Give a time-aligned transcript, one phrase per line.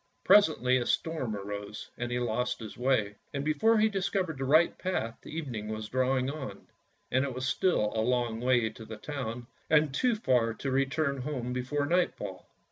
[0.23, 4.75] Presently a storm arose, and he lost his way; and before he discovered the right
[4.79, 6.65] path evening was drawing on,
[7.11, 11.17] and it was still a long way to the town, and too far to return
[11.21, 12.49] home before nightfall.